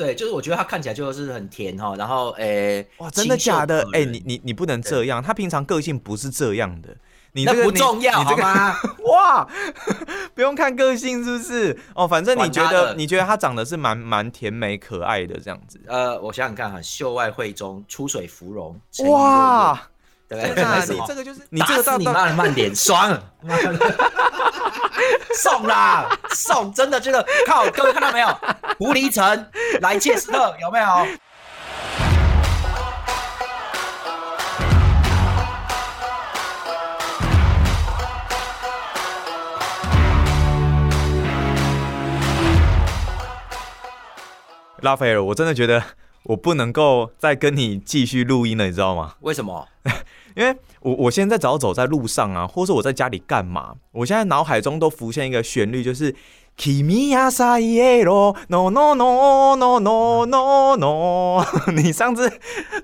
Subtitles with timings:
[0.00, 3.82] 对，就是我觉得他看起来就是很甜哈，然后诶，哇，真的假的？
[3.92, 6.96] 哎，哎，你你你不能这样，他平常个性不是这样的。
[7.32, 8.76] 你这个不重要你这个好吗？
[9.06, 9.48] 哇，
[10.34, 11.78] 不用看个性是不是？
[11.94, 15.78] 哦，反正你觉得你觉得他长得是蛮蛮甜美可爱的这样子。
[15.86, 18.80] 呃，我想想看哈，秀外慧中，出水芙蓉，
[19.10, 19.80] 哇，雁，
[20.30, 20.38] 对
[20.94, 23.20] 你这个就是你这个到你妈的慢点，爽！
[25.34, 26.72] 送啦，送！
[26.72, 28.28] 真的这个靠，各位看到没有？
[28.78, 30.86] 狐狸城来切斯特有没有？
[44.82, 45.82] 拉斐尔，我真的觉得
[46.22, 49.14] 我不能够再跟你继续录音了，你知道吗？
[49.22, 49.66] 为什么？
[50.36, 56.14] 因为我我现在只要走在路上啊，或是我在家里干嘛，我现在脑海中都浮现一个旋律，就是
[56.56, 61.44] Kimi ya s a i ero no no no no no no no。
[61.72, 62.30] 你上次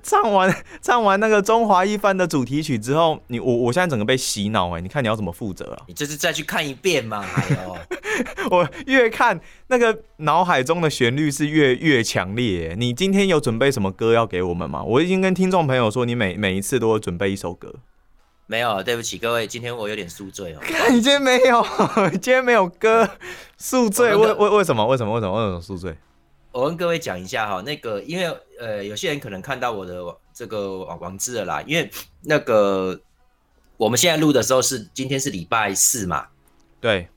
[0.01, 5.83] 唱完唱完那个中华一番的主题曲之后，你我我现在整个被洗脑哎、你看你要怎么负责啊？
[5.87, 7.23] 你这是再去看一遍嘛？
[7.35, 7.77] 哎呦，
[8.51, 12.75] 我越看那个脑海中的旋律是越越强烈欸。
[12.75, 14.83] 你今天有准备什么歌要给我们吗？
[14.83, 17.73] 我已经跟听众朋友说，你每每一次都会准备一首歌。
[18.49, 20.59] 没有，对不起各位，今天我有点宿醉哦。
[20.61, 21.65] 看你今天没有，
[22.13, 23.09] 今天没有歌，
[23.57, 24.87] 宿醉为为为什么？
[24.87, 25.13] 为什么？
[25.13, 25.33] 为什么？
[25.33, 25.93] 为什么宿醉？
[26.53, 28.25] 我跟各位讲一下哈，那个因为
[28.57, 30.01] 呃，有些人可能看到我的
[30.33, 32.99] 这个网网志了啦，因为那个
[33.75, 36.27] 我们现在录的时候是今天是礼拜四嘛，
[36.79, 37.09] 对，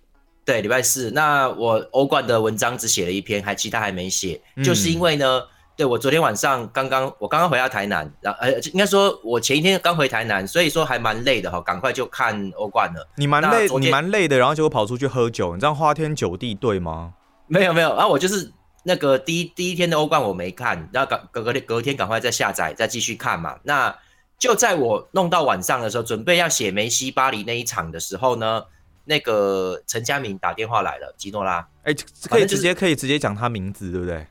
[0.45, 1.11] 对，礼拜四。
[1.11, 5.43] 那我欧冠的文章只写了一篇，还其他还没写，嗯就是因为呢，
[5.77, 13.09] 对我昨天晚上刚刚我刚刚回到台南，然后呃，应该说我前一天刚回台南，所以说还蛮累的哈，赶快就看欧冠了。
[13.17, 17.15] 你蛮累，你蛮累的，然后结果跑出去喝酒，你这样花天酒地对吗？
[17.47, 18.51] 没有没有，然后我就是
[18.85, 23.57] 那个第一第一天的欧冠我没看，然后赶隔隔天隔天赶快再下载再继续看嘛。
[23.63, 23.95] 那
[24.39, 28.63] 就在我弄到晚上的时候，准备要写梅西巴黎那一场的时候呢，
[29.11, 31.93] 那个陈佳明打电话来了，吉诺拉，哎、
[32.31, 34.25] 可以直接可以直接讲他名字，对不对？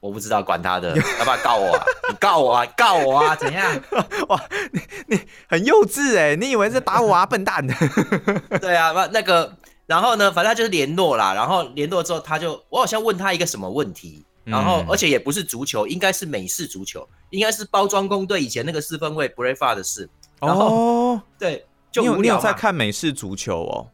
[0.00, 1.84] 我不知道管他的，要不要告我啊？
[2.08, 2.66] 你告我啊？
[2.74, 3.36] 告我啊？
[3.36, 3.82] 怎样？
[4.28, 4.42] 哇，
[5.08, 7.66] 你很幼稚哎、你以为是打我啊，笨蛋！
[8.62, 9.54] 对啊，那那个，
[9.84, 20.08] 然后呢，反正他就是联络啦，然后联络之后，他就我好像问他一个什么问题，然后、嗯而且也不是足球，应该是美式足球，应该是包装工队以前那个四分卫 b r a v a 的事。
[20.40, 22.38] 然后哦，对，就你有。
[22.38, 23.90] 在看美式足球哦？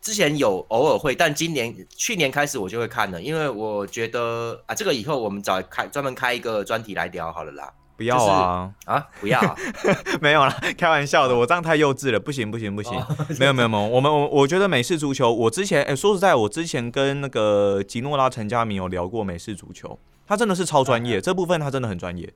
[0.00, 7.72] 之前有偶尔会，但今年去年开始我就会看了，因为我觉得啊，这个以后我们找开专门开一个专题来聊好了啦。
[7.96, 9.38] 不要啊，啊，不要。
[9.38, 9.54] 啊、
[10.22, 13.06] 没有啦，开玩笑的，我这样太幼稚了，不行不行不行，哦
[13.38, 22.32] 没有没有没有，我们我我觉得美式足球，我之前哎、说实在，我之前跟那个吉诺拉陈家明有聊过美式足球，他真的是超专业，这部分他真的很专业。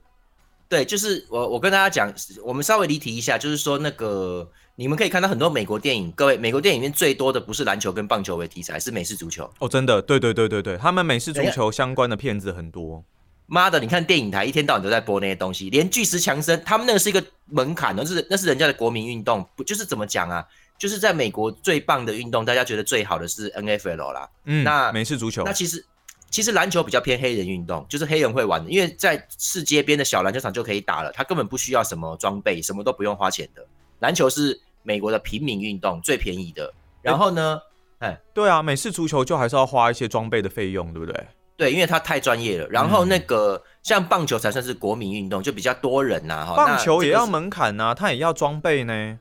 [0.67, 9.49] 对，就是我我跟大家讲，我们稍微离题一下，就是说那个你们可以看到很多美国电影，各位美国电影里面最多的不是篮球跟棒球为题材，是美式足球。
[9.59, 13.03] 哦，真的，对对对对对，他们美式足球相关的片子很多。
[13.47, 20.43] 妈的，你看电影台一天到晚都在播那些东西，连巨石强森他们那个是一个门槛，那是那是人家的国民运动，不就是怎么讲啊？
[20.79, 24.27] 就是在美国最棒的运动，大家觉得最好的是 NFL 啦。
[24.45, 25.85] 嗯，那美式足球那其实
[26.29, 33.65] 其实篮球比较偏黑人运动，就是黑人会玩的，因为在市街边的小篮球场就可以打了，他根本不需要什么装备，什么都不用花钱的。
[33.99, 36.73] 篮球是美国的平民运动，最便宜的。
[37.01, 37.59] 然后呢，
[37.99, 41.27] 哎，对啊，美式足球就还是要花一些装备的费用，对不对？
[41.57, 42.67] 对，因为它太专业了。
[42.67, 46.55] 然后那个、像棒球才算是国民运动，就比较多人呐、哈。
[46.55, 49.19] 棒球也要门槛呐、它也要装备呢。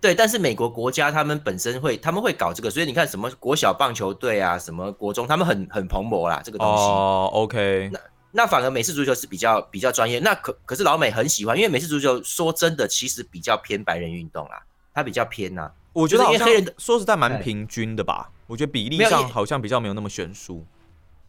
[0.00, 6.82] 对，但是美国国家他们本身会，他们会搞这个，所以你看什么国小棒球队啊，什么国中，他们很很蓬勃啦，这个东西。
[6.84, 8.00] 哦，OK，那
[8.32, 14.62] 那反而美式足球是比较比较专业，那可可是老美很喜欢，因为美式足球说真的，其实比较偏白人运动啦，
[14.94, 18.30] 它比较偏呐、我觉得好像黑人的说实在蛮哎平均的吧。
[18.46, 20.64] 我觉得比例上好像比较没有那么悬殊。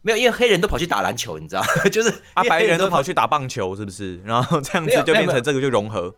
[0.00, 1.62] 没有，因为黑人都跑去打篮球，你知道，
[1.92, 4.20] 就是啊，白人都跑去打棒球，是不是？
[4.24, 6.14] 然后这样子就变成这个就融合。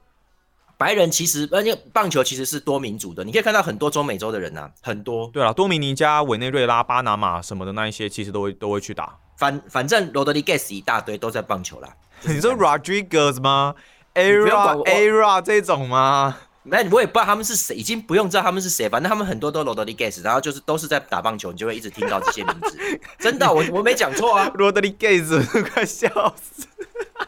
[0.76, 5.30] 白人其实，而且棒球其实是多民族的，你可以看到很多中美洲的人呐、很多。
[5.32, 9.16] 对啊，多米尼加、委内瑞拉、巴拿马什么的那一些，其实都会都会去打。
[9.36, 11.88] 反反正罗德里盖斯一大堆都在棒球啦。
[12.22, 13.74] 你说 Rodriguez 吗
[14.14, 16.36] ？Era 我 Era 这种吗？
[16.66, 22.78] 那我也不知道他们是谁，已经不用知道他们是谁，反正他们很多都罗德里盖斯，然后就是都是在打棒球，你就会一直听到这些名字。
[23.20, 24.50] 真的，我我没讲错啊。
[24.54, 25.44] Rodriguez
[25.74, 26.08] 快笑
[26.40, 26.66] 死！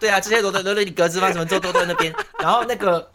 [0.01, 2.15] 对啊，这些罗德罗德里格兹嘛，什么都都在那边。
[2.39, 3.11] 然后那个，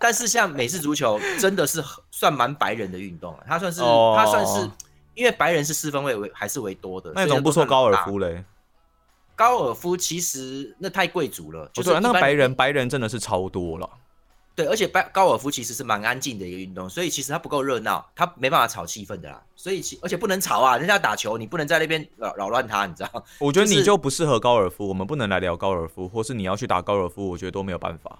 [0.00, 4.70] 但是像美式足球真的是算蛮白人的运动啊，它算是、哦它算是，
[5.14, 7.12] 因为白人是四分位为还是为多的。
[7.14, 8.44] 那你怎么不说高尔夫嘞？
[9.34, 13.88] 高尔夫其实那太贵族了，就哦，对啊，那是一般个白人白人真的是超多了。
[14.54, 19.42] 对，而且白高尔夫其实是蛮安静的一个运动，所以其实它不够热闹，它没办法炒气氛的啦。
[19.54, 23.22] 所以其而且不能吵啊，人家打球你不能在那边扰扰乱他，你知道？
[23.38, 28.18] 我觉得你就不适合高尔夫，我们不能来聊高尔夫，或是你要去打高尔夫，我觉得都没有办法，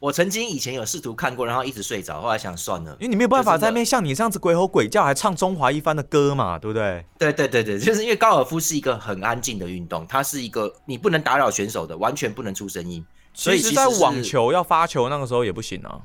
[0.00, 3.06] 我曾经以前有试图看过，然后一直睡着，后来想算了因。
[3.06, 7.04] 为你没有办法在那边像你这样子鬼吼鬼叫，还唱中华一番的歌嘛，对不对？
[7.18, 13.04] 对对对对，就是因为高尔夫是一个很安静的运动，它是一个你不能打扰选手的，完全不能出声音。
[13.34, 16.00] 所以其实，在网球要发球那个时候也不行啊。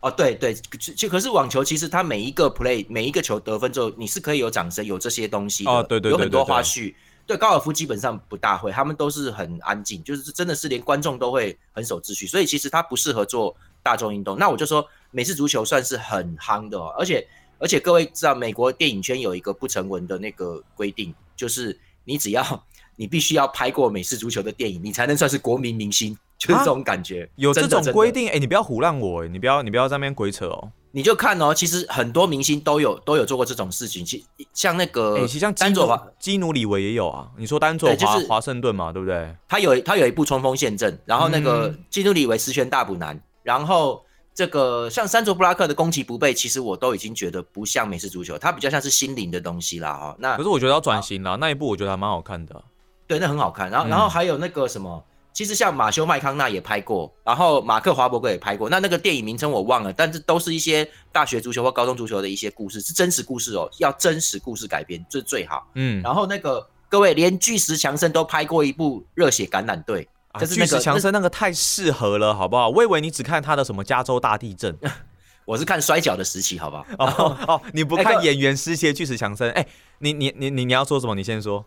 [0.00, 5.70] 哦，对对，就就可是网球其实它每一个 play 每一个球得分之后，你是可以有掌声，有这些东西的。
[5.70, 6.94] 哦对对对有很多花絮。
[7.26, 14.38] 对高尔夫基本上不大会，他们都是很安静，就是真的是连观众都会很守秩序，所以其实它不适合做大众运动。
[14.38, 17.26] 那我就说美式足球算是很夯的、哦，而且
[17.58, 22.64] 而且各位知道，美国电影圈有一个不成文的那个规定，就是你只要
[22.94, 27.24] 你必须要拍过美式足球的电影，你才能算是国民明星，就是这种感觉。
[27.24, 30.70] 啊有这种规定，哎、你不要胡乱我、哎，你不要你不要在那边鬼扯哦。
[30.96, 37.28] 你就看哦，其实很多明星都有都有做过这种事情，其像那个哎、其实像丹佐华，基努里维也有啊。
[37.36, 39.36] 你说丹佐对就是华华盛顿嘛，对不对？
[39.46, 44.02] 他有他有一部冲锋陷阵，然后那个嗯基努里维十全大补男，然后
[44.34, 52.64] 这个像山卓布拉克的攻其不备，其实我都已经觉得不像美式足球，它比较像是心灵的东西啦哈、那可是我觉得要转型啦，那一部我觉得还蛮好看的。
[53.06, 53.70] 对，那很好看。
[53.70, 55.04] 然后，嗯然后还有那个什么，
[55.36, 58.70] 其实像马修麦康纳也拍过，然后马克华伯格也拍过。
[58.70, 65.70] 那那个电影名称我忘了，但是都是一些大学足球或高中足球的一些故事，是真实故事哦，要真实故事改编，这最好。
[65.74, 72.70] 嗯，然后那个各位，连巨石强森都拍过一部《热血橄榄队》，啊就是那个巨石强森那个太适合了，好不好？
[72.70, 74.74] 我以为你只看他的什么加州大地震
[75.44, 76.86] 我是看摔跤的时期，好不好？
[76.98, 79.50] 哦哦，你不看演员失血巨石强森？
[79.50, 79.66] 哎、
[79.98, 81.14] 你你你你你要说什么？
[81.14, 81.62] 你先说。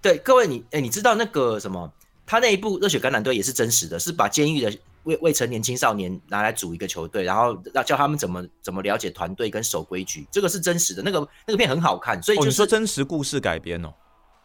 [0.00, 1.92] 对，各位你哎，你知道那个什么，
[2.30, 4.72] 他那一部《热血橄榄队》也是真实的，是把监狱的
[5.02, 11.02] 未未成年青少年拿来组一个球队，然后让教他们怎么怎么了解团队跟守规矩，这个是真实的。
[11.02, 13.92] 那个那个片很好看，所以哦，就是、你说真实故事改编哦。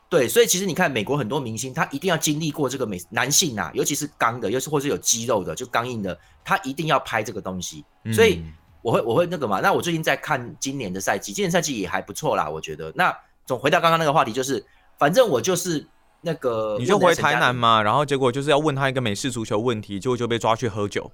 [0.10, 7.86] 对，所以其实你看美国很多明星，他一定要经历过这个美男性啊，尤其是刚的，又是或是有肌肉的，就刚硬的，他一定要拍这个东西。
[8.12, 8.52] 所以嗯
[8.82, 12.92] 我会我会那个嘛，那我最近在看今年的赛季，今年赛季也还不错啦，我觉得。
[12.96, 13.16] 那
[13.46, 14.66] 总回到刚刚那个话题，就是
[14.98, 15.86] 反正我就是
[16.26, 21.12] 那个你就回台南嘛，然后结果就是要问他一个美式足球问题，结果就被抓去喝酒。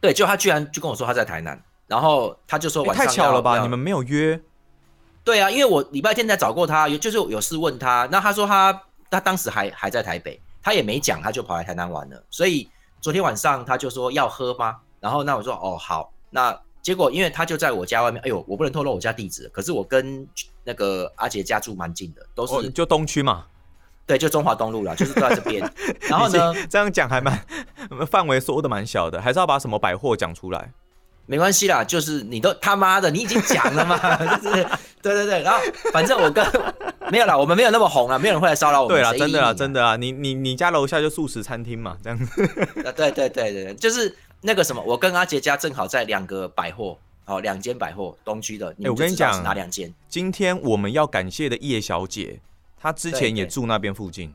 [0.00, 3.60] 对，就他居然就跟我说他在台南，然后他就说哎晚上、太巧了吧？
[3.60, 4.40] 你们没有约？
[5.24, 12.22] 对啊，因为我礼拜天才找过他，有就是有事问他，那他说他他当时还还在台北，他也没讲，他就跑来台南玩了。
[12.30, 12.70] 所以
[13.00, 14.76] 昨天晚上他就说要喝吗？
[15.00, 20.24] 然后那我说哦好，那结果因为他就在我家外面，哎呦我不能透露我家地址，可是我跟
[20.62, 23.44] 那个阿杰家住蛮近的，都是、哦，就东区嘛。
[24.06, 25.60] 对，就中华东路了，就是都在这边。
[26.08, 27.38] 然后呢，你这样讲还蛮
[28.08, 30.70] 范围缩的蛮小的，还是要把什么百货讲出来？
[31.28, 33.98] 没关系啦，就是你都他妈的，你已经讲了嘛，
[34.38, 34.64] 就是
[35.02, 35.58] 对对对，然后
[35.92, 36.46] 反正我跟
[37.10, 38.96] 没有啦，我们没有那么红啊，没有人会来骚扰我们。
[38.96, 42.44] 对啦，真的啊真的啊，你你你家楼下就素食餐厅嘛，这样子。
[42.84, 48.72] 啊，对对对对对，就是那个什么，我跟阿杰家正好在两个百货，哦，两间百货，东区的。
[48.76, 49.92] 你哎我跟你讲哪两间？
[50.08, 52.40] 今天我们要感谢的叶小姐，
[52.76, 54.32] 她之前也住那边附近。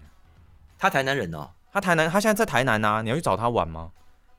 [0.77, 1.49] 他台南人哦。
[1.71, 3.91] 他台南，他现在在台南啊，你要去找他玩吗？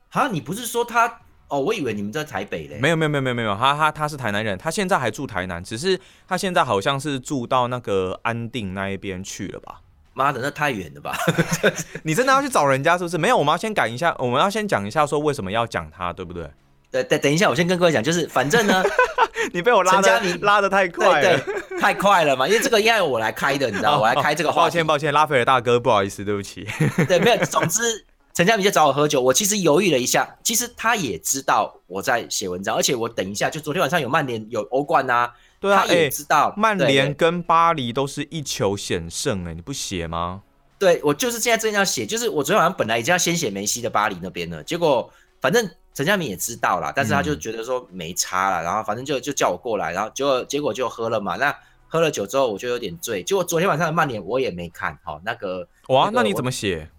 [0.09, 1.21] 哈，你不是说他？
[1.47, 2.77] 哦，我以为你们在台北嘞。
[2.79, 9.81] 没有没有没有没有没有，他他他是台南人，他现在还住台南，只是他现在好像是住到那个安定那一边去了吧？
[10.13, 11.15] 妈的，那太远了吧？
[12.03, 13.17] 你真的要去找人家是不是？
[13.17, 16.49] 没有，我们要先赶一下，我们要先讲一下说为什么要讲他，对不对？
[16.91, 18.83] 对等，等一下，我先跟各位讲，就是反正呢，
[19.53, 21.39] 你被我拉的拉的太快对了。
[21.39, 24.63] 对，太快了嘛，因为这个应该我来开的，你知道，我来开这个话题。
[24.63, 26.65] 抱歉抱歉，拉斐尔大哥，不好意思，对不起。
[27.09, 27.45] 对，没有。
[27.45, 40.41] 总之， 陈嘉明就找我喝酒，我其实犹豫了一下，其实他也知道我在写文章，而且我等一下就昨天晚上有曼联有欧冠啊，对啊，他也哎、知道曼联跟巴黎都是一球险胜，哎，你不写吗？
[40.79, 45.11] 对我就是现在正要写，就是我昨天晚上本来已经要先写梅西的巴黎那边了，结果
[45.41, 51.55] 反正陈嘉明也知道啦，但是他就嗯觉得说没差了，然后反正就就叫我过来，然后结果结果就喝了嘛，那
[51.93, 56.89] 喝了酒之后我就有点醉，结果昨天晚上的曼联我也没看，好、那个哇，那你怎么写？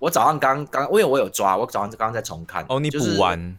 [0.00, 3.56] 我早上刚刚因为我有抓，我早上刚刚在重看，哦，你就是补完。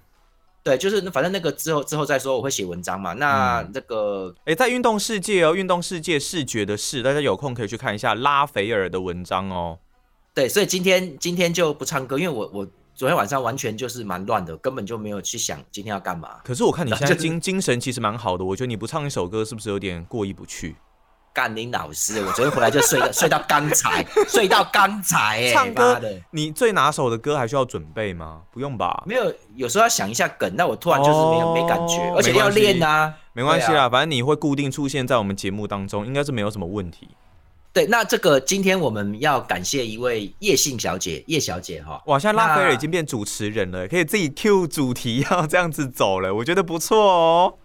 [0.62, 3.14] 对，就是反正那个之后之后再说，我会写文章嘛。
[3.14, 9.80] 那那这个哎、在运动世界哦，运动世界视觉的视，大家有空可以去看一下拉斐尔的文章哦。
[10.34, 16.38] 对，所以今天今天就不唱歌，因为我我昨天晚上完全就是蛮乱的，根本就没有去想今天要干嘛。
[16.44, 20.76] 可是我看你现在精 精神其实蛮好的，我觉得你不唱一首歌是不是有点过意不去？
[21.34, 22.24] 干你老师！
[22.24, 28.44] 我昨天回来就睡到 睡到刚才，睡到刚才哎、唱歌的，你最拿手的歌还需要准备吗？
[28.52, 33.12] 不用吧，没有，有时候要想一下梗，那我突然就是没有、哦没感觉，而且要练啊。
[33.34, 37.10] 没关系啦，反正你会固定出现在我们节目当中，应该是没有什么问题。
[37.74, 42.00] 对，那这个今天我们要感谢一位叶姓小姐，叶小姐哈。
[42.06, 47.56] 哇，现在拉斐尔已经变主持人了，可以自己 Q 主题，要这样子走了，我觉得不错哦。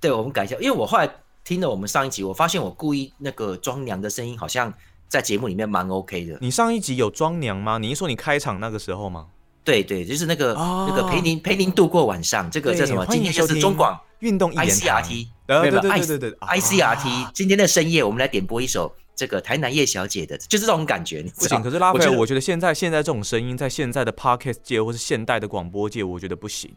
[0.00, 1.10] 对，我们感谢，因为我后来
[1.42, 4.72] 听了我们上一集，我发现我故意那个装娘的声音好像
[5.08, 6.38] 在节目里面蛮 OK 的。
[6.40, 7.78] 你上一集有装娘吗？
[7.78, 9.26] 你是说你开场那个时候吗？
[9.64, 13.04] 对对，就是那个、哦那个陪您陪您度过晚上，这个叫什么？
[13.06, 26.74] 今天就是中广运动 ICRT，呃对没有没有对对对对 ICRT、啊今天的深夜，我们来点播一首这个台南叶小姐的，就是这种感觉，你不行，可是拉斐尔，我觉得现在现在这种声音，在现在的 podcast 界或是现代的广播界，我觉得不行。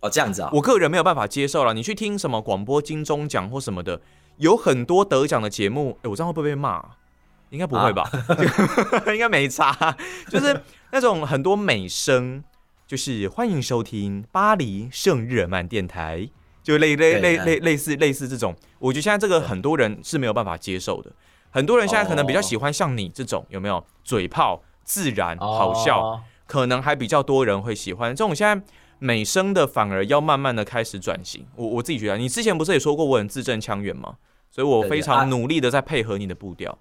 [0.00, 1.74] 哦这样子啊、我个人没有办法接受了。
[1.74, 4.00] 你去听什么广播金钟奖或什么的，
[4.38, 6.82] 有很多得奖的节目，哎我这样会不会被骂？
[7.50, 8.10] 应该不会吧？
[9.12, 9.94] 应该没差。
[10.30, 10.58] 就是
[10.90, 12.42] 那种很多美声，
[12.86, 16.30] 就是欢迎收听巴黎圣日耳曼电台，
[16.62, 21.12] 就类类类嗯类类似类似这种，我觉得现在这个很多人是没有办法接受的。
[21.50, 28.34] 很多人现在可能比较喜欢像你这种，有没有嘴炮、自然、好笑，哦可能还比较多人会喜欢这种。
[28.34, 28.66] 现在
[28.98, 31.46] 美声的反而要慢慢的开始转型。
[31.54, 34.16] 我我自己觉得，你之前不是也说过我很字正腔圆吗？
[34.50, 36.78] 所以我非常努力的在配合你的步调。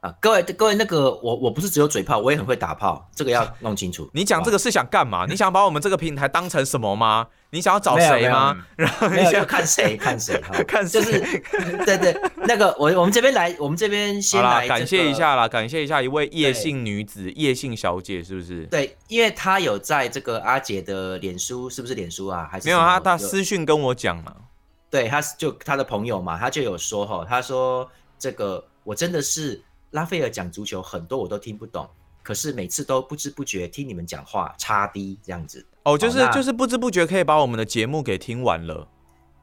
[0.00, 4.08] 啊，各位各位，那个我我不是只有嘴炮，我也很会打炮，这个要 弄清楚。
[4.14, 5.26] 你讲这个个是想干嘛？
[5.28, 7.26] 你想把我们这个平台当成什么吗？
[7.50, 8.56] 你想要找谁吗？？
[8.76, 11.20] 然后你想就看谁看谁哈，看谁 就是
[11.84, 12.16] 对对，
[12.46, 15.14] 那个我我们这边来，我们这边先来、感谢一。
[15.20, 18.64] 下啦，感谢一下一位叶姓女子，叶姓小姐是不是？
[18.68, 22.48] 对，因为她有在这个阿姐的脸书，是不是脸书啊？
[22.50, 24.34] 还是没有她她私讯跟我讲了。
[24.88, 27.86] 对，她是就她的朋友嘛，她就有说哈，她说
[28.18, 31.88] 这个我真的是拉斐尔讲足球很多我都听不懂，
[32.22, 35.64] 可是每次都不知不觉听你们讲话差低这样子。
[35.82, 38.86] 哦，就是那就是不知不觉可以把我们的节目给听完了。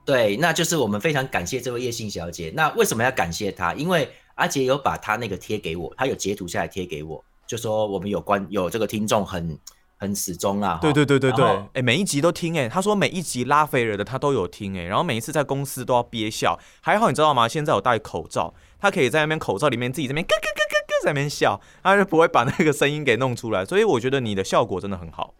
[0.06, 2.54] 对，那就是我们非常感谢这位叶姓小姐。
[2.56, 3.74] 那为什么要感谢她？
[3.74, 9.60] 因为阿杰有把她那个贴给我，她有截图下来贴给我，就说我们有关有这个听众很
[9.98, 10.80] 很始终啊。
[10.82, 17.46] 对哈对对对对，哎、每一集都听哎、他说每一集拉斐尔的他都有听哎、然后每一次在公司都要憋笑，还好你知道吗？
[17.46, 25.34] 现在有戴口罩，他可以在那边口罩里面自己在那边咯咯咯咯咯在那边笑，他就不会把那个声音给弄出来，所以我觉得你的效果真的很好。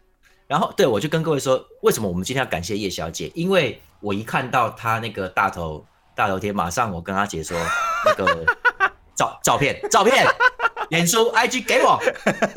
[0.46, 3.30] 然后对我就跟各位说，为什么我们今天要感谢叶小姐？
[3.34, 7.58] 因为我一看到她那个大头大头贴，马上我跟阿姐说
[8.06, 8.46] 那个
[9.14, 10.26] 照照片照片，
[10.88, 12.00] 脸书 IG 给我，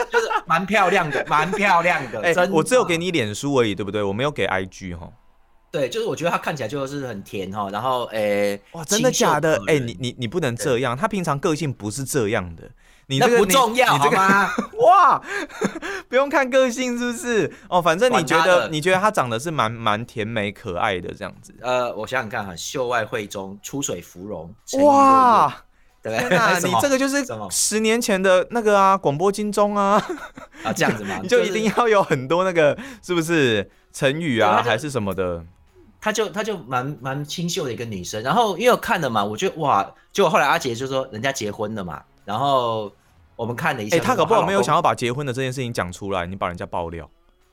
[0.09, 2.21] 就是蛮漂亮的，蛮漂亮的。
[2.21, 4.01] 哎、我只有给你脸书而已，对不对？
[4.01, 5.09] 我没有给 IG 哈。
[5.71, 9.57] 对，就是我觉得他看起来就是很甜哈，然后诶，哇，真的假的？
[9.67, 12.69] 哎、你你你不能这样，他平常个性不是这样的。
[13.07, 14.49] 你这个那不重要好吗？
[14.79, 15.21] 哇，
[16.07, 17.51] 不用看个性是不是？
[17.69, 21.53] 哦，反正你觉得你觉得他长得是蛮蛮甜美可爱的这样子。
[21.61, 25.53] 呃，我想想看哈，秀外慧中，出水芙蓉，哇，
[26.01, 26.37] 对不天对？
[26.37, 30.01] 哪， 你这个就是十年前的那个啊，广播金钟啊，
[30.63, 35.43] 啊这样子嘛，你 就一定要有很多那个是不是成语啊，还是什么的？
[36.01, 42.91] 她就她就蛮蛮清秀的一个女生，然后因为我看了嘛，我觉得哇，结果后来阿杰就说人家结婚了嘛，然后
[43.35, 47.07] 我们看了一下，哎，他搞不好没有想要要把结婚的这件事情讲出来，你把人家爆料，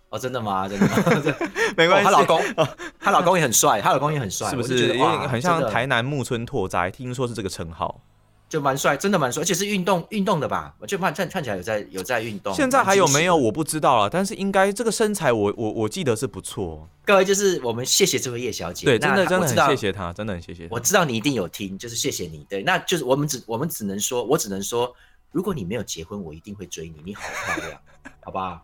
[0.09, 0.67] 哦，真的吗？
[0.67, 0.95] 真的吗？
[1.77, 2.09] 没关系。
[2.09, 2.43] 哦她老公，
[2.99, 6.91] 她老公也很帅，她老公也很帅，是不是有点很像台南木村拓哉？
[6.91, 8.01] 听说是这个称号。
[8.49, 10.75] 就蛮帅，真的蛮帅，而且是运动运动的吧？
[10.79, 12.55] 我就看看看起来有在有在运动。
[12.55, 13.37] 现在还有没有？
[13.37, 16.89] 我不知道了，但是应该这个身材我，我我记得是不错。
[17.05, 20.67] 各位就是我们谢谢这位叶小姐，对，真的真的很谢谢她，真的很谢谢。
[20.71, 22.47] 我知道你一定有听，就是谢谢你。
[22.49, 24.95] 对，那就是我们只我们只能说，我只能说，
[25.31, 27.81] 如果你没有结婚，我一定会追你，你好漂亮，
[28.21, 28.63] 好不好？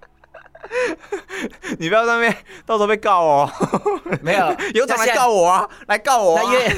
[1.78, 3.50] 你不要在那边到时候被告哦，
[4.22, 6.42] 没有， 有种来告我啊，来告我、啊。
[6.44, 6.76] 那因为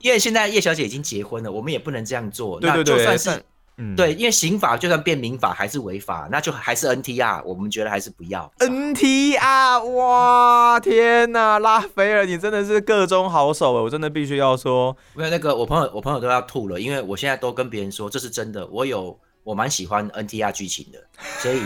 [0.00, 2.60] 因为现在叶小姐已经结婚了，我们也不能这样做。
[2.60, 3.42] 对对对，那就算是但
[3.76, 8.48] 嗯，对，因为刑法就算变民法还是违法，那就还是 NTR，我们觉得还是不要。
[8.60, 20.98] NTR，哇，天哪，拉斐尔，你真的是个中好手哎，我真的必须要说，没有那个，我朋友我朋友都要吐了，因为我现在都跟别人说这是真的，我有我蛮喜欢 NTR 剧情的，
[21.40, 21.60] 所以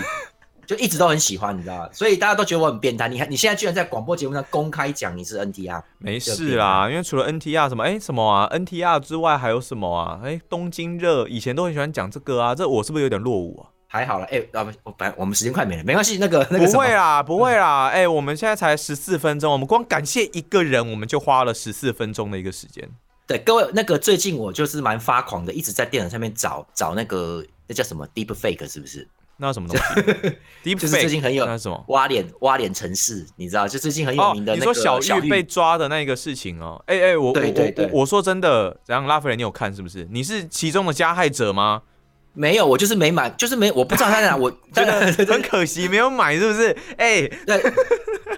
[0.69, 1.89] 就一直都很喜欢，你知道吗？
[1.95, 3.09] 所以大家都觉得我很变态。
[3.09, 10.21] 你看你现在居然在广播节目上公开讲你是 NTR，没事啦，因为除了 NTR 什么，哎、什么啊，NTR 之外还有什么啊？
[10.23, 13.73] 哎、东京热，以前都很喜欢讲这个啊，这我是不是有点落伍啊？
[13.87, 22.87] 还好了，哎、啊不，我本来我们时间快没了，没关系，那个那个不会啦，不会啦，哎、我们现在才十四分钟，我们光感谢一个人，我们就花了十四分钟的一个时间。
[23.27, 29.09] 对各位，那个最近我就是蛮发狂的，一直在电脑上面找找那个那叫什么 Deep Fake 是不是？
[29.40, 30.37] 那什么东西？
[30.75, 31.85] Deep 就是最近很有那是什么？
[31.88, 33.66] 挖脸挖脸城市，你知道？
[33.66, 39.07] 就最近很有哦，名的你说那个小玉被抓的那个事情哦，哎哎，我我对对对我我说真的，怎样？
[39.07, 40.07] 拉斐尔，你有看是不是？
[40.11, 41.83] 你是其中的加害者吗？
[42.35, 46.76] 没有，我就是没买，就是没，我不知道他在哪，我 真的很可惜，没有买，是不是？
[46.97, 47.61] 哎、 对，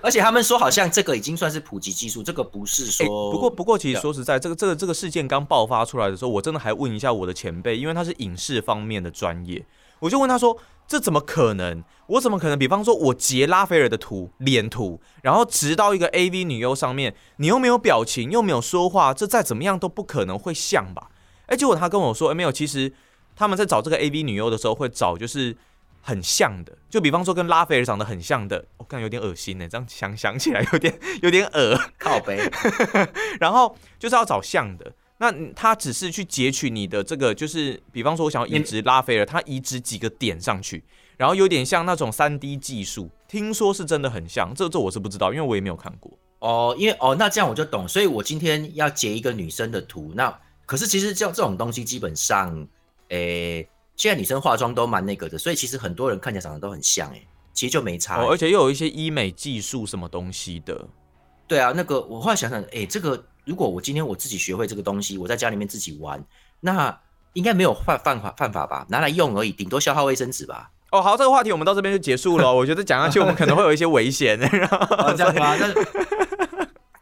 [0.03, 3.31] 而且他们说好像这个已经算是普及技术，这个不是哎说。
[3.31, 9.63] 不过不过，其实对说实在，这个这个这个事件刚爆发出来的时候，我真的还问一下我的前辈，因为他是影视方面的专业，
[10.01, 11.83] 我就问他说：“这怎么可能？
[12.09, 12.59] 我怎么可能？
[12.59, 21.11] 比方说，我截拉斐尔的图脸图，然后直到一个 AV 女优上面，你又没有表情，又没有说话，这再怎么样都不可能会像吧？”
[21.47, 22.93] 哎，结果他跟我说：“哎，没有，其实
[23.37, 25.57] 他们在找这个 AV 女优的时候，会找就是。”
[26.03, 29.69] 很像的，就比方说跟拉斐尔长得很像的，我、感觉有点恶心呢。
[29.69, 31.79] 这样想想起来有点有点恶。
[31.99, 32.41] 靠背，
[33.39, 34.91] 然后就是要找像的。
[35.23, 40.83] 那他只是去截取你的这个，就是比方说，我想要移植拉斐尔，他移植几个点上去，
[41.19, 44.51] 然后有点像那种三 D 技术，听说是真的很像。
[44.57, 46.11] 这这我是不知道，因为我也没有看过。
[46.39, 47.87] 哦，因为哦，那这样我就懂。
[47.87, 50.35] 所以我今天要截一个女生的图，那
[50.65, 52.67] 可是其实这这种东西基本上，
[53.11, 60.83] 诶，现在女生化妆都蛮那个的，所以其实很多人看起来长得都很像，诶，其实就没差、哦，而且又有一些医美技术什么东西的。
[61.51, 66.23] 对啊，那个我后来想想，诶，这个如果我今天我自己学会这个东西，我在家里面自己玩，
[66.61, 66.97] 那
[67.33, 68.87] 应该没有犯犯法犯法吧？
[68.89, 70.71] 拿来用而已，顶多消耗卫生纸吧。
[70.93, 72.55] 哦，好，这个话题我们到这边就结束了。
[72.55, 74.39] 我觉得讲下去我们可能会有一些危险。
[74.71, 75.57] 哦，这样吧？
[75.59, 75.67] 那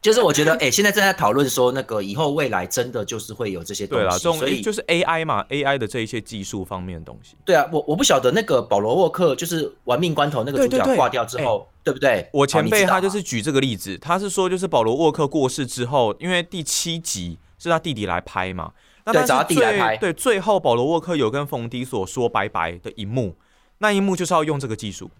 [0.08, 7.36] 就是我觉得，哎、现在正在讨论说，那个以后未来真的就是会有这些东西，所以就是 AI 嘛，AI 的这一些技术方面的东西。
[7.44, 12.26] 对啊，我我不晓得那个保罗沃克就是玩命关头那个主角挂掉之后，对不对？
[12.32, 18.72] 我前辈哦他就是举这个例子，他是说就是保罗沃克过世之后，因为第七集是他弟弟来拍嘛，
[19.04, 23.36] 对找他弟弟来拍对，最后保罗沃克有跟冯迪所说拜拜的一幕，
[23.76, 25.10] 那一幕就是要用这个技术。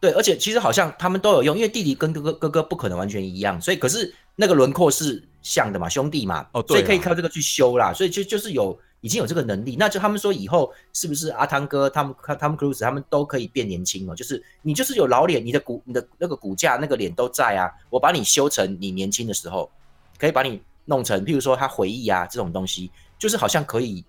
[0.00, 19.68] 对，而且其实好像他们都有用，因为弟弟跟哥哥哥哥不可能完全一样，所以可是那个轮廓是像的嘛，兄弟嘛，哦对所以可以靠这个去修啦，所以就就是有已经有这个能力，那就他们说以后是不是阿汤哥他们他们 Cruise 他们都可以变年轻哦，就是你就是有老脸，你的骨你的那个骨架那个脸都在啊，我把你修成你年轻的时候，
[20.16, 24.04] 可以把你弄成，譬如说他回忆啊这种东西，就是好像可以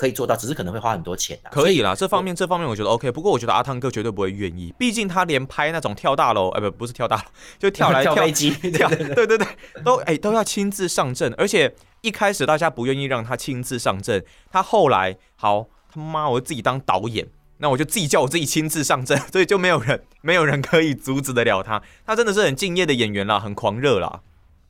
[0.00, 7.22] 可以做到，只是可能会花很多钱啊，可以啦，这方面这方面我觉得 OK，不过我觉得阿汤哥绝对不会愿意，毕竟他连拍那种跳大楼，哎、不不是跳大楼，
[7.60, 9.46] 就跳来跳 跳飞机，跳，对对对，
[9.84, 24.20] 都哎、都要亲自上阵，而且一开始大家不愿意让他亲自上阵，他后来好他妈我自己当导演，那我就自己叫我自己亲自上阵， 所以就没有人没有人可以阻止得了他，他真的是很敬业的演员啦，很狂热啦。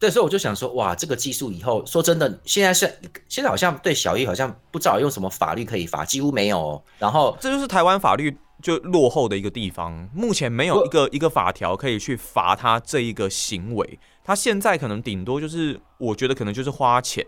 [0.01, 2.91] 对，所以我就想说，哇，这个技术以后说真的，现在是
[3.29, 6.83] 现在好像对小艺好像不知道用什么法律可以罚，几乎没有、哦。
[6.99, 13.99] 然后这就是台湾法律就落后的一个地方，目前没有一个一个法条可以去罚他这一个行为。
[14.25, 17.27] 他现在可能顶多就是，我觉得可能就是花钱，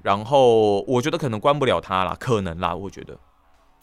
[0.00, 3.18] 然后我觉得可能关不了他啦，可能啦，我觉得。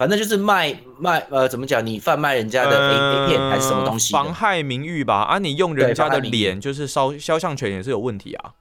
[0.02, 1.86] 反正就是卖卖呃，怎么讲？
[1.86, 4.16] 你贩卖人家的 A、A 片还是什么东西？
[4.16, 5.18] 呃妨害名誉吧？
[5.18, 8.54] 啊，你用人家的脸就是肖肖像权也是有问题啊。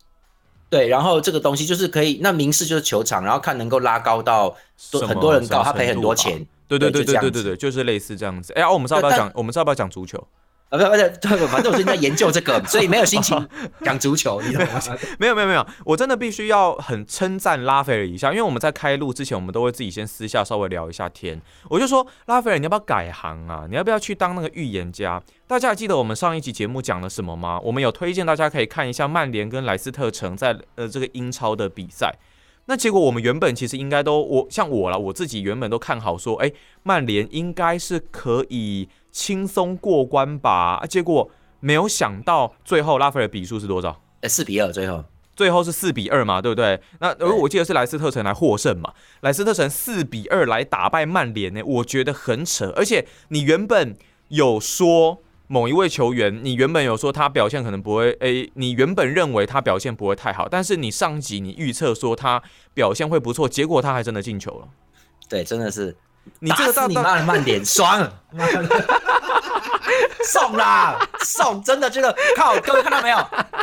[0.68, 4.55] 对，然后这个东西就是可以，那民事就是球场，然后看能够拉高到
[4.90, 6.46] 多很多人告他赔很多钱。
[6.68, 8.53] 对对对对对对对对，就是类似这样子。
[8.53, 9.33] 哎、啊，我们是要不要但讲？
[9.35, 10.22] 我们是要不要讲足球？
[10.70, 13.48] 啊，不不不，不反正我最近在研究这个， 所以没有心情
[13.83, 14.80] 讲足球，你懂吗？
[15.18, 21.40] 没有没有没有，我真的必须要很称赞拉斐尔一下，因为我们在开录之前，我们都会自己先私下稍微聊一下天。
[21.68, 23.66] 我就说拉斐尔，你要不要改行啊？
[23.68, 25.20] 你要不要去当那个预言家？
[25.48, 27.59] 大家还记得我们上一集节目讲了什么吗？
[27.64, 32.14] 我们有推荐大家可以看一下曼联跟莱斯特城在呃这个英超的比赛。
[32.66, 40.79] 那结果我们原本其实应该都我像我啦，我自己原本都看好说，哎，曼联应该是可以轻松过关吧。
[40.83, 44.01] 啊，结果没有想到最后拉斐尔比数是多少？
[44.20, 45.05] 呃，四比二最后。
[45.35, 46.79] 最后是四比二嘛，对不对？
[46.99, 48.92] 那如果我记得是莱斯特城来获胜嘛，
[49.23, 52.70] 莱斯特城四比二来打败曼联呢，我觉得很扯。
[52.77, 53.96] 而且你原本
[54.29, 62.40] 有说某一位球员，你原本有说他表现可能不会，诶，你原本认为他表现不会太好，但是你上集你预测说他
[62.72, 64.68] 表现会不错，结果他还真的进球了。
[65.28, 65.96] 对，真的是
[66.38, 68.08] 你这个打死你大大妈的慢点，爽！
[70.22, 71.60] 送啦，送！
[71.64, 73.16] 真的这个靠，各位看到没有？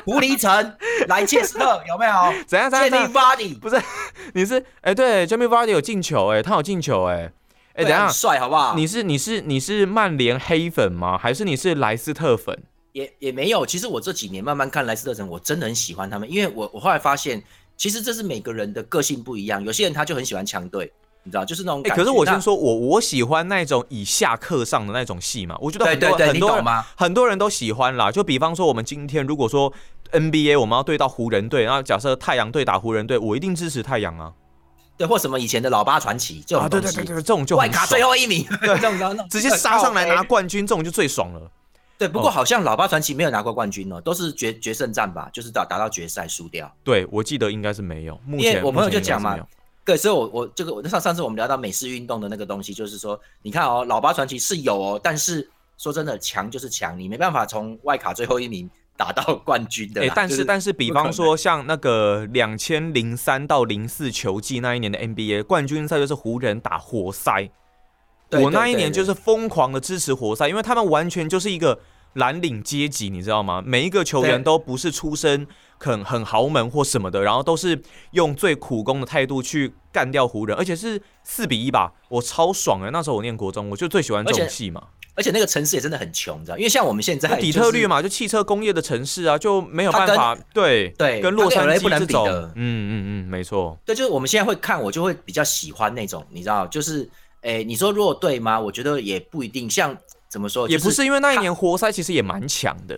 [0.04, 0.76] 狐狸城
[1.08, 2.12] 来切斯特 有没有？
[2.46, 3.82] 怎样怎样建立怎样？body，不是，
[4.36, 7.32] 你是哎、对，Jamie Vardy 有进球哎、他有进球哎、
[7.78, 8.76] 哎、等下，帅好不好？
[8.76, 11.16] 你是你是你是曼联黑粉吗？
[11.16, 12.64] 还是你是莱斯特粉？
[12.94, 13.64] 也也没有。
[13.64, 17.44] 其实我这几年慢慢看莱斯特城，我真的很喜欢他们，因为我我后来发现，
[17.78, 26.84] 其实这是每个人的个性不一样，有些人他就很喜欢强队，你知道，就是那种可是我先说，我我喜欢那种以下课上的那种戏嘛，我觉得对很多很多？
[26.96, 28.12] 很多人都喜欢啦。
[28.12, 29.72] 就比方说，我们今天如果说
[30.12, 34.34] NBA 我们要对到湖人队，然后假设太阳队打湖人队，我一定支持太阳啊。
[34.98, 41.52] 对，或什么以前的老八传奇这种啊，对东西，对对对，这种就很外卡最爽后一名， 对，这种直接杀上来拿冠军，这种就最爽了。
[41.98, 46.72] 对，不过好像老八传奇没有拿过冠军哦，都是决决胜战吧，就是打打到决赛输掉。
[46.84, 48.20] 对，我记得应该是没有。
[48.26, 49.38] 目前因为我朋友就讲嘛
[49.86, 60.06] 对，所以我我这个我上上次我们聊到美式运动的那个东西，就是说，你看哦，老八传奇是有哦，但是说真的，强就是强，你没办法从外卡最后一名打到冠军的。
[60.14, 67.50] 但就是但是，比方说像那个两千零三到零四球季那一年的 NBA 冠军赛，就是湖人打活塞。
[68.30, 71.80] 对我那一年就是疯狂的支持活塞，因为他们完全就是一个
[72.16, 73.64] 蓝领阶级，你知道吗？
[73.66, 77.82] 每一个球员都不是出身很很豪门或什么的，然后都是
[78.12, 82.92] 用最苦工的态度去干掉湖人，而且是四比一吧，我超爽的。
[82.92, 84.84] 那时候我念国中，我就最喜欢这种戏嘛。
[85.18, 93.76] 而且那个城市也真的很穷，你知道，因为像我们现在、底特律，嘛，就汽车工业的城市啊，就没有办法对对跟洛杉矶这种，能比的嗯嗯嗯，没错。
[93.84, 97.10] 对，就是我们现在会看，我就会比较喜欢那种，你知道，就是，
[97.42, 98.60] 诶，你说如果对吗？
[98.60, 99.98] 我觉得也不一定，像
[100.30, 102.96] 怎么说，也不是因为那一年活塞其实也蛮强的，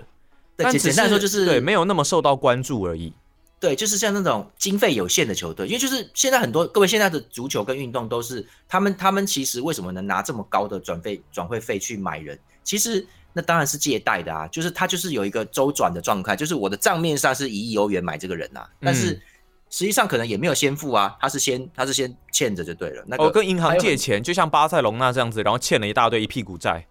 [0.57, 3.13] 对，但只简简单来说就是对没有那么受到关注而已。
[3.59, 12.39] 对，就是像那种经费有限的球队，因为就是现在很多各位现在的足球跟运动都是他们他们其实为什么能拿这么高的转费转会费去买人？
[12.63, 19.21] 其实那当然是借贷的啊，就是他就是有一个周转的状态，就是我的账面上是一亿欧元买这个人啊，但是嗯
[19.69, 26.87] 实际上可能也没有先付啊，他是先他是先欠着就对了，那个哦，跟银行借钱，就像巴塞隆纳这样子，然后欠了一大堆一屁股债。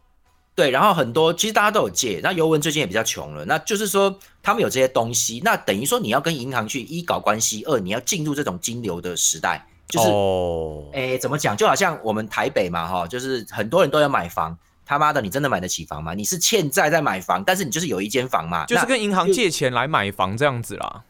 [0.59, 11.57] 对，然后很多其实大家都有借，那尤文最近也比较穷了，那就是说他们有这些东西，那等于说你要跟银行去一搞关系，二你要进入这种金流的时代，就是哦，诶，怎么讲？
[11.57, 16.13] 就好像我们台北嘛，哈，就是很多人都要买房，他妈的，你真的买得起房吗？
[16.13, 21.05] 你是欠债在买房，但是你就是有一间房嘛，就是跟银行借钱来买房这样子啦。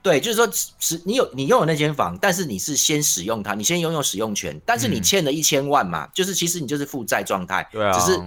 [0.00, 8.18] 对，就是说是你有你拥有那间房，但是你是先使用它，你先拥有使用权，但是你嗯欠了一千万嘛，就是其实你就是负债状态，对啊，只是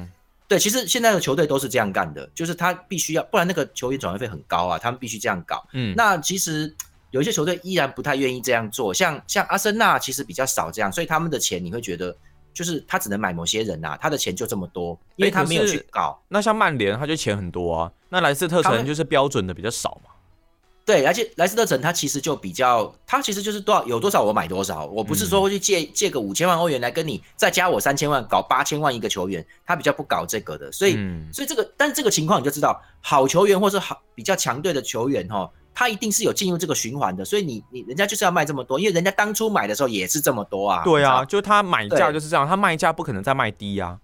[0.47, 5.67] 对，其实现在的球队都是这样干的，就是他必须要，不然那个球员转会费很高啊，他们必须这样搞。
[5.73, 6.73] 嗯，那其实
[7.11, 12.15] 有一些球队依然不太愿意这样做，像像阿森纳其实比较少这样，所以他们的钱你会觉得
[12.53, 16.17] 就是他只能买某些人呐、他的钱就这么多，因为他没有去搞。
[16.29, 17.91] 那像曼联，他就钱很多啊。
[18.09, 20.11] 那莱斯特城就是标准的比较少嘛。
[20.87, 31.27] 对，而且莱斯特城他其实就比较，他其实就是多少有多少我买多少，我不是说会去借、借个五千万欧元来跟你再加我三千万搞八千万一个球员，他比较不搞这个的，所以、嗯。
[31.33, 43.99] 所以这个，但是这个情况你就知道，好球员或是好比较强队的球员哈，他一定是有进入这个循环的，所以你你人家就是要卖这么多，因为人家当初买的时候也是这么多啊，对啊，就他买价就是这样，他卖价不可能再卖低啊。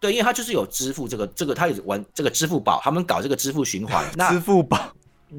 [0.00, 4.78] 对，因为他就是有支付这个这个，他有玩这个支付宝，他们搞这个支付循环， 那支付宝，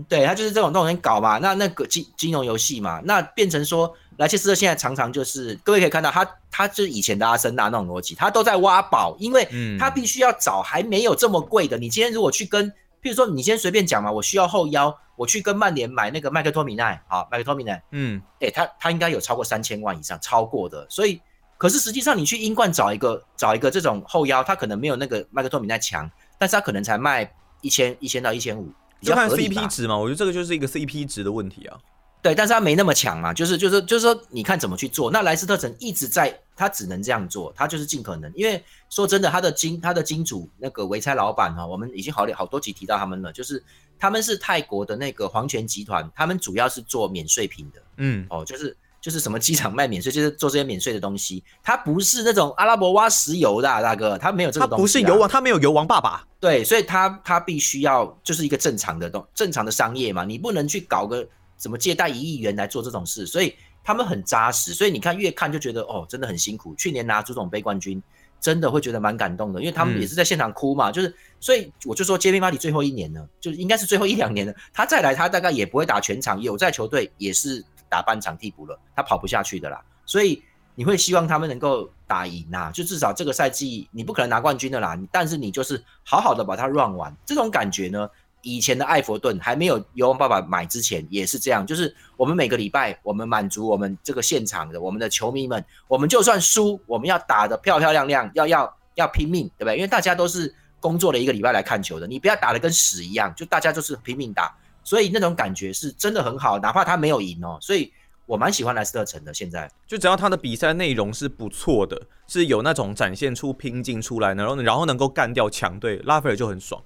[0.07, 11.77] 对他就是这种这种人搞嘛，那那个金金融游戏嘛，那变成说莱切斯特现在常常就是各位可以看到他他就是以前的阿森纳那种逻辑，他都在挖宝，因为嗯他必须要找还没有这么贵的。
[11.77, 12.69] 你今天如果去跟，
[13.01, 21.21] 譬如说你先随便讲嘛，我需要后腰，我去跟曼联买那个麦克托米奈，好，麦克托米奈，嗯，哎、他他应该有超过三千万以上，超过的，所以。
[21.57, 29.97] 可是实际上，你去英冠找一个找一个这种后腰，他可能没有那个麦克托米奈强，但是他可能才卖一千一千到一千五，比就看 CP 值嘛。
[29.97, 31.77] 我觉得这个就是一个 CP 值的问题啊。
[32.21, 35.09] 对，但是他没那么强嘛，就是就是就是说，你看怎么去做。
[35.09, 38.29] 那莱斯特城一直在，他只能这样做，他就是尽可能。
[38.35, 43.63] 因为说真的，他的金他的金主那个维差老板哈，我们已经好好多集提到他们了，就是
[43.97, 51.43] 他们是泰国的那个皇权集团，他们主要是做免税品的嗯，哦，就是就是什么机场卖免税，就是做这些免税的东西。
[51.63, 54.83] 他不是那种阿拉伯挖石油的、啊、大哥，他没有这他个东西、啊。
[54.83, 56.25] 不是油王，他没有油王爸爸。
[56.39, 66.73] 对，所以他他必须要就是一个正常的东正常的商业嘛，你不能去搞个什么借贷一亿元来做这种事，所以他们很扎实，所以你看越看就觉得哦，真的很辛苦。
[66.75, 68.01] 去年拿足总杯冠军，
[68.39, 80.43] 真的会觉得蛮感动的，因为他们嗯也是在现场哭嘛，就是所以我就说杰米马里最后一年呢，就应该是最后一两年了，他再来他大概也不会打全场，有在球队也是打半场替补了，他跑不下去的啦，所以。
[80.75, 88.09] 你会希望他们能够打赢呐、就至少这个赛季你不可能拿冠军的啦，你但是你就是好好的把它 run 完，这种感觉呢，
[88.43, 99.75] 以前的艾佛顿还没有尤王爸爸买之前也是这样，就是我们每个礼拜我们满足我们这个现场的我们的球迷们，我们就算输，我们要打得漂漂亮亮，要要要拼命，对不对？
[99.75, 104.55] 因为大家都是工作了一个礼拜来看球的，你不要打得跟屎一样，就大家就是拼命打，
[104.89, 107.93] 所以那种感觉是真的很好，哪怕他没有赢哦，所以
[108.25, 109.31] 我蛮喜欢莱斯特城的。
[109.31, 116.81] 现在就只要他的比赛内容是不错的，是有那种展现出拼劲出来，然后然后能够干掉强队，拉斐尔就很爽。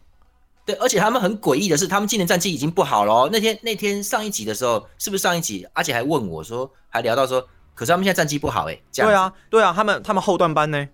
[0.66, 3.30] 对，而且他们很诡异的是，他们今年战绩已经不好了。
[3.32, 5.66] 那天那天上一集的时候，是不是上一集？
[5.72, 8.78] 而且还问我说，还聊到说，可是他们现在战绩不好哎。
[8.94, 10.86] 对啊，对啊，他们他们后段班呢？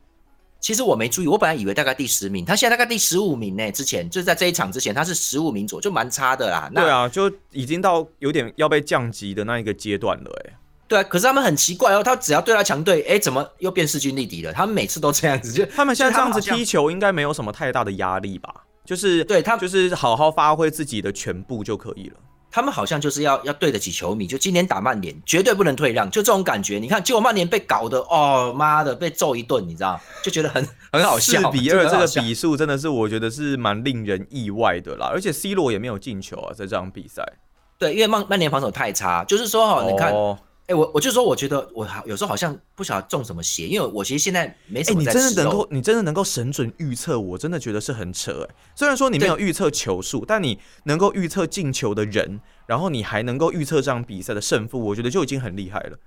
[0.59, 3.71] 其实我没注意，我本来以为大概第十名，他现在大概第十五名呢。
[3.71, 6.69] 之前就是在这一场之前，他是十五名左右，就蛮差的啦。
[6.75, 10.53] 对啊，就已经到有点要被降级的那一个阶段了哎。
[10.87, 14.51] 对啊，可是他们很奇怪哦，他只要对他强队，哎，怎么又变势均力敌了？
[14.51, 18.53] 他们每次都这样子，就 他们现在这样子踢球，应该没有什么太大的压力吧？
[18.83, 22.17] 就是对他，就是好好发挥自己的全部就可以了。
[22.51, 26.79] 他们好像就是要要对得起球迷，就今年打曼联绝对不能退让，就这种感觉。
[26.79, 31.51] 你看，结果曼联被搞得哦妈的被揍一顿，你知道，就觉得很 很好笑。
[31.51, 37.23] 四比二这个比数真的是我觉得是蛮令人意外的啦，而且 C 罗也没有进球啊，在这场比赛。
[37.77, 40.13] 对，因为曼曼联防守太差，就是说哈，你看。
[40.69, 45.01] 哎，我我就说，我觉得我好有时候好像不晓得中什么邪，因为我其实现在没什么。
[45.01, 48.55] 哎，你真的能够，你真的能够神准预测，我真的觉得是很扯哎。
[48.75, 55.97] 虽然说你没有预测球数，但你能够预测进球的人，然后你还能够预测这场比赛的胜负，我觉得就已经很厉害了。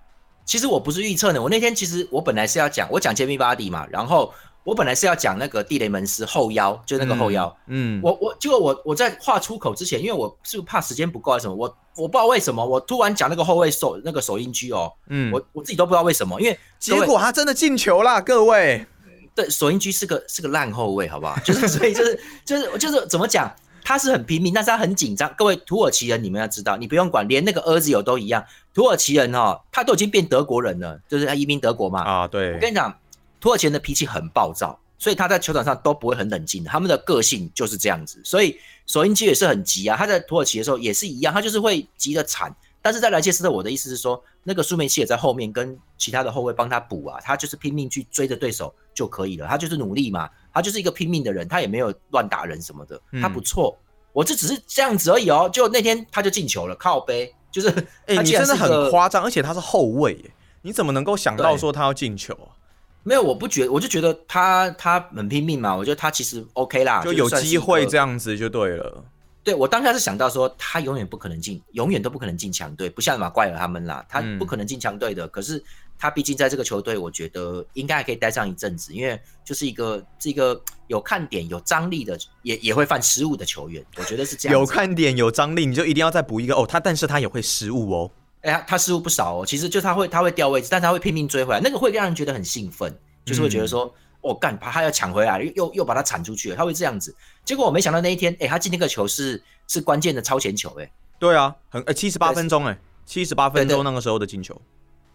[0.45, 4.33] 其实我不是预测呢，我那天其实我本来是要讲，我讲杰米巴迪嘛，然后。
[4.65, 7.53] 我本来是要讲那个地雷门斯后腰，就那个后腰。
[7.67, 18.87] 嗯，我我结果我我在话出口之前，因为我是怕时间不够还是什么，我我不知道为什么，我突然讲那个后卫手那个手音居哦，嗯，我我自己都不知道为什么，因为结果他真的进球啦，各位。
[19.35, 21.39] 对，手音居是个是个烂后卫，好不好？
[21.45, 23.51] 就是所以就是就是就是怎么讲，
[23.83, 25.33] 他是很拼命，但是他很紧张。
[25.39, 28.45] 各位土耳其人，你们要知道，你不用管，连那个儿子友都一样。
[28.75, 32.03] 土耳其人哦，他都已经变德国人了，就是他移民德国嘛。
[32.03, 32.53] 啊，对。
[32.55, 32.95] 我跟你讲。
[33.41, 36.71] 土耳其人的脾气很暴躁，所以他在球场上都不会很冷静的。
[36.71, 39.97] 他们的个性就是这样子，所以索因基也是很急啊。
[39.97, 42.55] 他在土耳其的时候也是一样，他就是会急得惨。
[42.81, 49.49] 但是在莱切斯特，我的意思是说，那个苏梅奇也在后面跟其他的后卫帮他补啊，他就是拼命去追着对手就可以了。
[49.49, 53.77] 他就是努力嘛，他就是一个拼命的人，他也没有乱打人什么的，他不错。
[54.13, 55.51] 我这只是这样子而已哦。
[55.53, 57.69] 就那天他就进球了，靠背就是，
[58.07, 60.31] 哎，你真的很夸张，而且他是后卫耶，
[60.63, 62.62] 你怎么能够想到说他要进球啊？
[63.05, 65.75] 没有，我不觉，我就觉得他他很拼命嘛。
[65.75, 69.05] 我觉得他其实 OK 啦，就有机会这样子就对了。
[69.45, 75.27] 对我当下是想到说，他永远不可能进，永远都不可能进强队，不像马怪尔他们啦，他不可能进强队的。
[75.27, 75.61] 可是
[75.99, 83.85] 他毕竟在这个球队，我觉得应该还可以待上一阵子，因为就是一个是一个有看点、有张力的，也也会犯失误的球员。
[83.97, 84.57] 我觉得是这样。
[84.57, 86.65] 有看点、有张力，你就一定要再补一个哦。
[86.65, 88.11] 他但是他也会失误哦。
[88.43, 89.47] 哎，他失误不少哦。
[89.47, 92.93] 其实就他会他会掉位置，但他会拼命追回来，那个会让人觉得很兴奋，
[93.25, 97.15] 就是会觉得说，我，干，把他要抢回来，又又把他铲出去了，他会这样子。
[97.45, 104.61] 结果我没想到那一天，哎，他进那个球是是关键的超前球，哎，对啊，很呃七十八分钟，哎，七十八分钟那个时候的进球，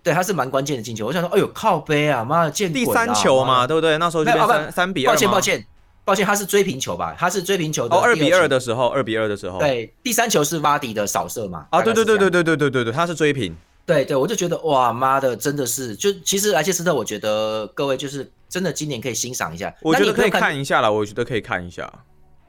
[0.03, 1.05] 对，他是蛮关键的进球。
[1.05, 3.97] 我想说，哎呦，靠背啊，妈的，见第三球嘛，对不对？
[3.97, 5.13] 那时候就三三比二。
[5.13, 5.65] 抱歉，抱歉。
[6.07, 7.13] 抱歉，他是追平球吧？
[7.19, 7.93] 他是追平球的。
[7.93, 9.59] 哦，二比二的时候，二比二的时候。
[9.59, 11.67] 对，第三球是瓦迪的扫射嘛？
[11.69, 13.53] 啊，对对对对对对对对对，他是追平。
[13.85, 19.73] 对对，我就觉得哇妈的，真的是，就其实莱切斯特，我觉得各位就是真的今年可以欣赏一下。
[19.81, 21.91] 我觉得可以看一下了，我觉得可以看一下。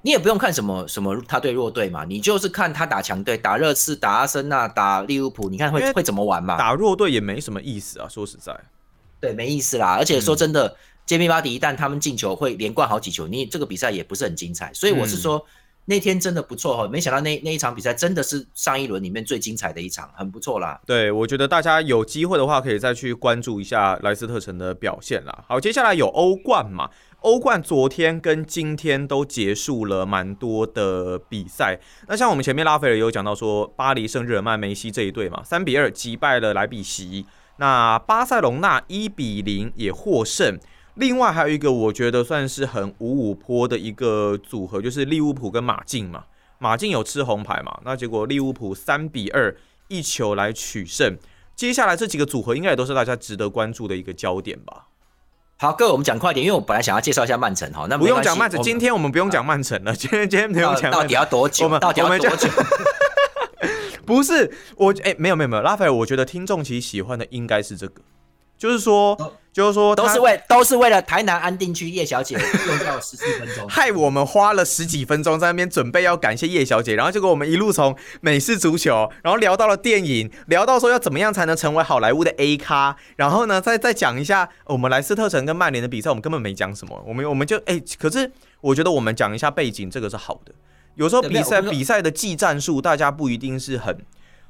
[0.02, 6.56] 你也不用看什么什么他对弱队嘛，你就是看他打强队，打热刺、打阿森纳、打利物浦，你看会会怎么玩嘛？
[6.56, 8.56] 打弱队也没什么意思啊，说实在。
[9.18, 9.96] 对，没意思啦。
[9.98, 10.76] 而且说真的。
[11.08, 14.70] 杰米巴迪一旦他们进球会连贯好几球，你这个比赛也不是很精彩。
[14.74, 15.42] 所以我是说
[15.86, 20.78] 那天真的不错哈，没想到那那一场比赛真的是上一轮里面最精彩的一场，很不错啦。
[20.84, 25.44] 对，我觉得大家有机会的话可以再去关注一下莱斯特城的表现啦。
[25.48, 26.90] 好，接下来有欧冠嘛？
[27.20, 31.80] 欧冠昨天跟今天都结束了蛮多的比赛。
[32.06, 37.24] 那像我们前面拉斐尔有讲到说，巴黎圣日耳曼梅西这一队嘛，三比二击败了莱比锡。
[37.56, 40.58] 那巴塞隆纳一比零也获胜。
[40.98, 46.24] 另外还有一个，我觉得算是很五五坡的一个组合，就是利物浦跟马竞嘛。
[46.58, 47.80] 马竞有吃红牌嘛？
[47.84, 49.56] 那结果利物浦三比二
[49.86, 51.16] 一球来取胜。
[51.54, 54.88] 接下来这几个组合应该也都是大家值得关注的一个焦点吧。
[55.56, 59.94] 好，各位我们讲快点，因为我本来想要介绍一下曼城哈，那不用讲曼城，今天我们不用讲曼城了。
[59.94, 61.64] 今天今天不用讲，到底要多久？
[61.66, 62.48] 我们到底要多久？
[64.04, 68.02] 不是我哎，没有没有没有，拉斐尔，我觉得听众其实喜欢的应该是这个。
[68.58, 69.16] 就是说，
[69.52, 90.52] 就是说，都是为都是为了台南安定区叶小姐用掉十四分钟， 害我们花了十几分钟在那边准备要感谢叶小姐，然后结果我们一路从美式足球，然后聊到了电影，聊到说要怎么样才能成为好莱坞的 A 咖，然后呢，再再讲一下我们莱斯特城跟曼联的比赛，我们根本没讲什么，我们我们就哎，可是我觉得我们讲一下背景，这个是好的。
[90.96, 93.96] 有时候比赛比赛的技战术，大家不一定是很。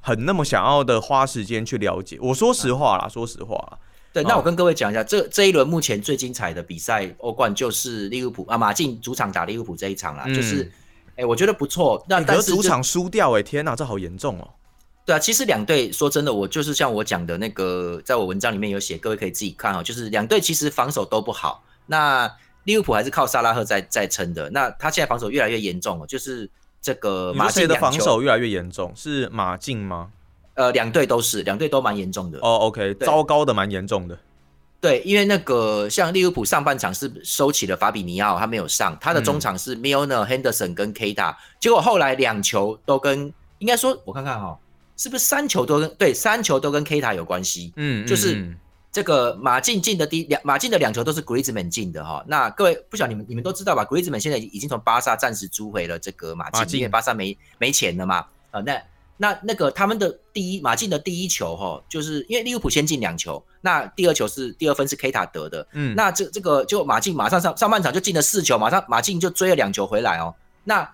[0.01, 2.17] 很那么想要的花时间去了解。
[2.23, 3.79] 我说实话啦，说实话啦。
[4.13, 10.71] 对，那我跟各位讲一下，这这一轮目前最精彩的比赛欧冠就是利物浦啊，马竞主场打利物浦这一场啦，就是，
[11.17, 12.03] 哎，我觉得不错。
[12.09, 14.49] 那但是主场输掉，哎，天哪，这好严重哦。
[15.05, 19.83] 对啊，其实两队说真的，我就是像我讲的那个，在我文章里面有写，各位可以自己看哦。
[19.83, 22.31] 就是两队其实防守都不好，那
[22.65, 24.51] 利物浦还是靠萨拉赫在在撑的。
[24.51, 30.11] 那他现在防守越来越严重了，就是这个马竞的防守越来越严重，是马竞吗？
[30.59, 32.39] 呃，两队都是，两队都蛮严重的。
[32.41, 34.19] 哦，OK，糟糕的蛮严重的。
[34.81, 44.59] 对，因为那个像利物浦上半场是收起了法比尼奥，他没有上，他的中场是 Milner、Henderson 跟 Kta，结果后来两球都跟，应该说，我看看哈，
[44.97, 47.73] 是不是三球都跟对三球都跟 Kta 有关系？
[47.77, 48.53] 嗯，就是
[48.91, 52.25] 这个马竞进的第两马竞的两球都是 Griezmann 进的哈。
[52.27, 58.27] 那各位不晓得你们你们都知道吧？Griezmann 现在已经从巴萨暂时租回了这个马竞，因为巴萨没没钱了嘛。
[58.51, 58.83] 啊，那。
[59.21, 70.33] 那那个他们的第一马竞的第一球哈，就是因为利物浦先进两球，那第二球是第二分是 K 塔得的，嗯，那这这个就马竞马上上上半场就进了四球，马上马竞就追了两球回来哦。
[70.63, 70.89] 那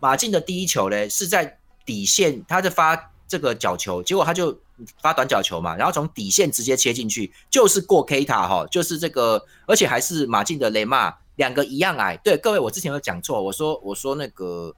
[0.00, 4.54] 马竞的第一球嘞是在底线，他在发这个角球，结果他就
[5.00, 12.18] 发短角球嘛，然后从底线直接切进去，就是过 K 塔哈，就是这个，而且还是马竞的雷马两个一样矮。
[12.22, 14.74] 对各位，我之前有讲错，我说我说那个。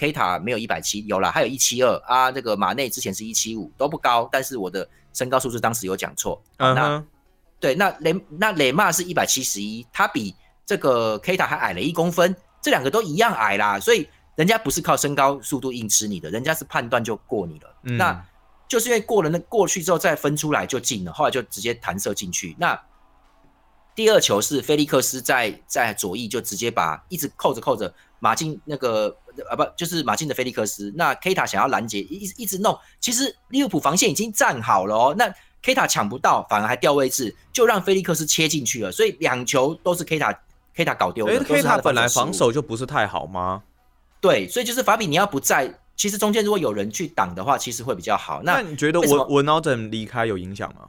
[0.00, 2.32] K 塔没有一百七，有了，还有一七二啊。
[2.32, 6.42] 这个马内之前是一七五，都不高，但是我的身高数字当时有讲错。
[6.56, 7.04] 那
[7.60, 10.34] 对，那雷那雷骂是一百七十一，他比
[10.64, 17.76] 这个 K 塔还矮了一公分，这两个都一样矮啦，所以人家不是靠身高速度硬吃你的，人家是判断就过你了。
[17.82, 18.24] 那
[18.66, 22.56] 就是因为过了那过去之后再分出来就进了，后来就直接弹射进去。
[22.58, 22.80] 那
[23.94, 27.92] 第二球是菲利克斯在在左翼就直接把一直扣着扣着。
[28.20, 29.14] 马竞那个
[29.50, 40.32] 啊不就是马竞的菲利克斯，那 K 塔想要拦截，一一直弄，其实利物浦防线已经站好了哦，那 K 塔抢不到，反而还掉位置，就让菲利克斯切进去了，所以两球都是 K 塔
[40.74, 41.42] K 塔搞丢的。
[41.42, 43.62] K 塔本来防守就不是太好吗？
[44.20, 48.42] 对，所以就是法比尼奥不在，其实中间如果有人去挡的话，其实会比较好。
[48.42, 50.88] 那你觉得文文奥登离开有影响吗？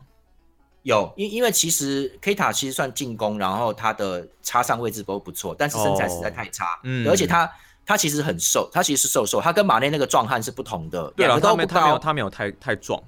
[0.83, 7.47] 有，因因为其实 K 塔其实算进攻，然后他的插上位置都不错，但是身材实在太差，嗯，而且他
[7.85, 12.99] 他其实很瘦，他其实是瘦瘦，他跟马内那个壮汉是不同的，两个都不高，他没有太太壮，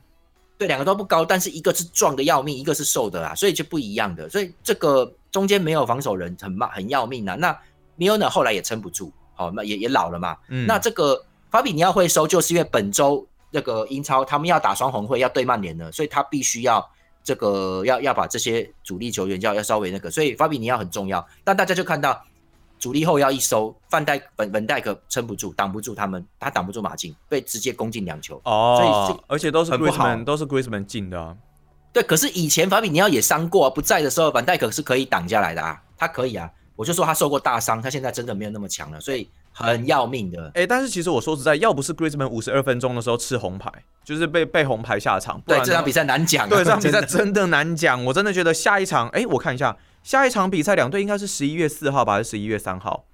[0.56, 7.34] 对，两个都不高，但是一个是壮的要命，一个是瘦的啦，所以就不一样的，所以这个中间没有防守人很慢很要命啊。
[7.34, 7.58] 那
[7.96, 16.88] 米欧呢后来也撑不住，好，那也也老了嘛，嗯，那这个法比尼奥会收，就是因为本周那个英超他们要打双红会，要对曼联了，所以他必须要。
[17.24, 21.26] 这个要要把这些主力球员要要稍微那个，所以法比尼奥很重要。
[21.44, 22.22] 但大家就看到
[22.78, 28.42] 主力后腰一收，范戴本本戴克撑不住，挡不住他们，他挡不住马竞，被直接攻进两球。
[28.44, 31.38] 哦，所以而且都是 Griezmann 都是 Griezmann 进的。
[31.94, 36.50] 对，可是以前法比尼奥也伤过，不在的时候，范戴克是可以挡下来的啊，他可以啊。
[36.76, 39.30] 我就说他受过大伤，他现在真的没有那么强了，所以。
[39.56, 43.72] 很要命的，哎，但是其实我说实在，要不是 Griezmann 五十二分钟的时候吃红牌，
[44.04, 45.40] 就是被被红牌下场。
[45.46, 46.50] 对，这场比赛 难讲。
[46.50, 48.04] 对，这场比赛真的难讲。
[48.06, 53.06] 我真的觉得下一场，哎，我看一下下一场比赛，两队应该是十一月四号吧，还是十一月三号？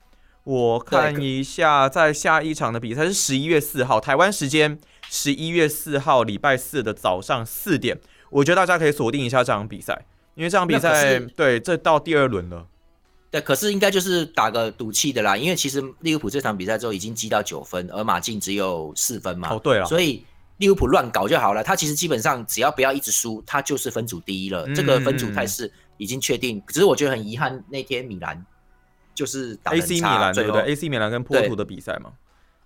[0.46, 8.00] 我看一下，在下一场的比赛是十一月四号，台湾时间十一月四号礼拜四的早上四点。
[8.30, 12.66] 我觉得大家可以锁定一下这场比赛，因为这场比赛对，这到第二轮了。
[13.32, 19.50] 对，可是应该就是打个赌气的啦，因为其实利物浦这场比赛之后已经积到九分，而马竞只有四分嘛。
[19.54, 20.26] 哦，对了，所以
[20.58, 21.64] 利物浦乱搞就好了。
[21.64, 24.68] 他其实基本上只要不要一直输，他就是分组第一了。
[24.74, 26.62] 这个分组态势已经确定。
[26.68, 28.44] 只是我觉得很遗憾，那天米兰
[29.14, 32.12] 就是打 AC 米兰对不对？AC 米兰跟波图的比赛嘛，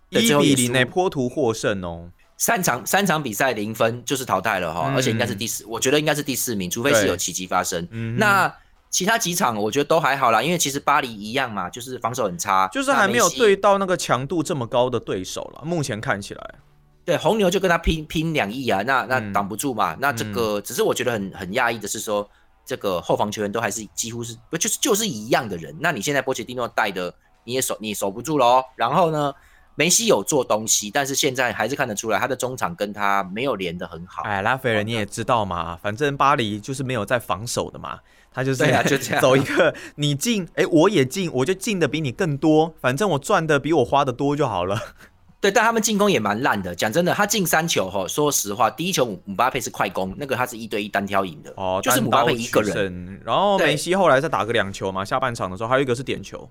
[0.10, 2.10] 一比零内波图获胜哦。
[2.38, 7.88] 三场三场比赛零分就是淘汰了哈，而且应该是第四，我觉得应该是第四名，除非是有奇迹发生。
[7.92, 8.54] 嗯那
[8.94, 15.64] 其他几场我觉得都还好啦，因为其实巴黎一样嘛，就是防守很差，就是还没有对到那个强度这么高的对手了。
[15.66, 16.56] 目前看起来，
[17.04, 19.98] 对红牛就跟他拼拼两亿啊，那那挡不住嘛。
[20.00, 22.30] 那这个只是我觉得很很讶异的是说，
[22.64, 25.76] 这个后防球员都还是几乎是不就是就是一样的人。
[25.80, 27.12] 那你现在波切蒂诺带的
[27.46, 28.64] 你也守你守不住喽。
[28.76, 29.34] 然后呢，
[29.74, 34.22] 梅西有做东西，但是现在还是看得出来他的中场跟他没有连的很好。
[34.22, 38.00] 哎，拉斐尔你也知道嘛，反正巴黎就是没有在防守的嘛。
[38.34, 44.80] 他就是就这样走一个，你进，哎，我也进，我就进的比你更多，反正我赚的比我花的多就好了。
[45.40, 46.74] 对，但他们进攻也蛮烂的。
[46.74, 53.22] 讲真的，他进三球哈，说实话，第一球姆巴佩是快攻，那个他是一对一单挑赢的，哦，就是姆巴佩一个人。
[53.26, 56.50] 然后梅西后来再打个两球嘛，下半场的时候还有一个是点球。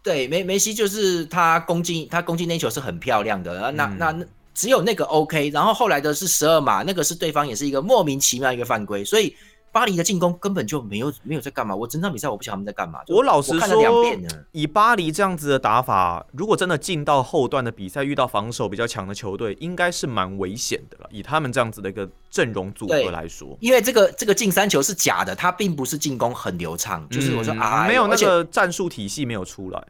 [0.00, 4.24] 对，梅梅西就是他攻进他攻进那球是很漂亮的，那那那
[4.54, 9.34] 只有那个 OK，然后后来的是十二码，那个是对方也是一个莫名其妙一个犯规，所以
[9.78, 11.72] 巴黎的进攻根本就没有没有在干嘛。
[11.72, 12.98] 我整场比赛我不晓得他们在干嘛。
[13.06, 21.08] 我老实说遍呢，以巴黎这样子的打法，如果真的进到后段的比赛，遇到防守比较强的球队，应该是蛮危险的了。
[21.12, 29.80] 以他们这样子的一个阵容组合来说，因为这个这个进三球是假的，他并不是进攻很流畅，就是我说嗯啊，没有那个战术体系没有出来。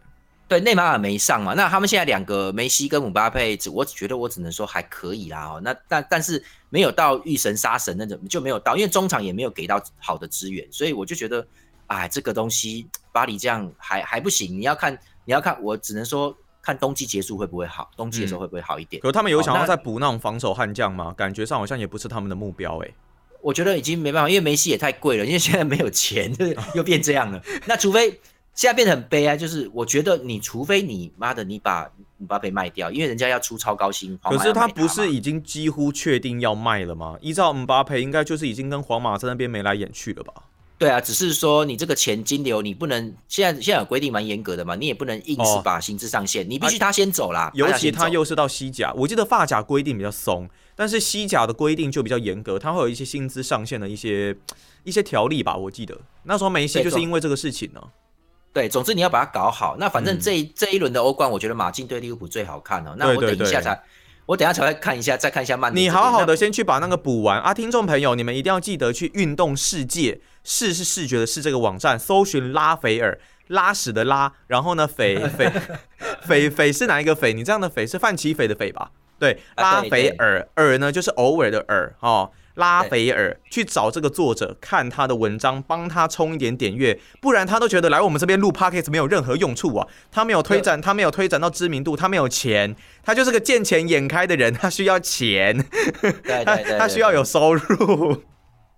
[0.48, 11.46] 对，内马尔没上嘛，那他们现在两个梅西跟姆巴佩，只我只觉得我只能说还可以啦哦，那但但是没有到遇神杀神那种，就没有到，因为中场也没有给到好的资源，所以我就觉得，
[11.86, 19.02] 哎，这个东西巴黎这样还还不行，你要看你要看，我只能说看冬季结束会不会好，冬季的时候会不会好一点？
[19.02, 21.12] 可他们有想要再补那种防守悍将吗？
[21.14, 22.88] 感觉上好像也不是他们的目标哎、
[23.42, 27.42] 我觉得已经没办法，因为梅西也太贵了，因为现在没有钱，就 是又变这样了。
[27.66, 28.18] 那除非
[28.58, 37.16] 现在变得很悲哀，就是我觉得你除非你妈的你把姆巴佩卖掉，因为人家要出超高薪，可是他不是已经几乎确定要卖了吗？
[37.20, 40.32] 依照姆巴佩，应该就是已经跟皇马在那边眉来眼去了吧？
[40.76, 54.36] 对啊，只是说你这个钱金流你不能现在现在有规定蛮严格的嘛，你也不能硬是哦把薪资上限，你必须他先走啦，尤其他又是到西甲，我记得发甲规定比较松，但是西甲的规定就比较严格，它会有一些薪资上限的一些
[54.82, 55.54] 一些条例吧。
[55.54, 57.80] 我记得那时候梅西就是因为这个事情呢。
[58.52, 59.76] 对，总之你要把它搞好。
[59.78, 62.94] 那反正嗯这一、这一轮的欧冠，我觉得马竞对利物浦最好看哦。
[62.96, 63.80] 那我等一下才，
[64.26, 65.84] 我等一下才会看一下，再看一下曼联。
[65.84, 73.18] 你好好的先去把那个补完啊，听众朋友，你们一定要记得去运动世界，视是视觉的视这个网站搜寻拉斐尔。
[73.48, 75.50] 拉屎的拉，然后呢，斐 斐
[76.20, 77.32] 斐斐是哪一个斐？
[77.32, 78.90] 你这样的斐是范奇斐的斐吧？
[79.18, 82.30] 对，拉斐尔，尔呢就是偶尔的尔哦。
[82.58, 89.86] 拉斐尔去找这个作者，看他的文章，帮他充一点点阅，不然他都觉得来我们这边录 podcast 没有任何用处啊。
[90.10, 95.64] 他没有推展，他没有推展到知名度，他没有钱，他就是个见钱眼开的人，他需要钱。
[96.44, 98.24] 他他需要有收入。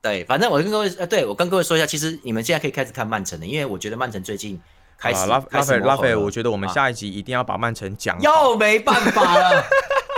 [0.03, 4.61] 对，反正我跟各位呃，对我跟各位说一下，其实你们现在可以开始看曼城了，因为我觉得曼城最近
[4.99, 8.23] 开始、啊，拉斐拉斐，我觉得我们啊下一集一定要把曼城讲好。
[8.23, 9.65] 又没办法了。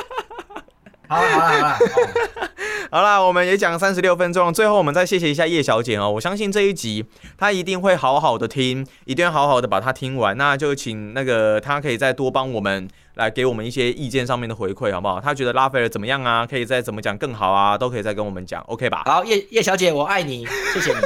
[1.13, 2.49] 好了好了好了，哦
[2.93, 6.11] 好啦，我们也讲三十六分钟，最后我们再谢谢一下叶小姐哦。
[6.11, 7.05] 我相信这一集
[7.39, 10.37] 她一定会好好的听，一定要好好的把它听完。
[10.37, 15.21] 那就请那个她可以再多帮我们来给我们一些意见上面的回馈，好不好？
[15.21, 16.47] 她觉得拉斐尔怎么样啊？
[16.47, 17.79] 可以再怎么讲更好啊？
[17.79, 19.03] 都可以再跟我们讲，OK 吧？
[19.07, 20.99] 好叶叶小姐，我爱你，谢谢你。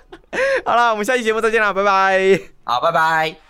[0.64, 2.40] 好了，我们下期节目再见啦，拜拜。
[2.64, 3.47] 好， 拜拜。